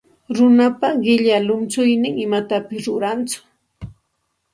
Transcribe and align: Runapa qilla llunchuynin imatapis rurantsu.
Runapa 0.35 0.87
qilla 1.03 1.37
llunchuynin 1.45 2.17
imatapis 2.25 2.83
rurantsu. 2.91 3.39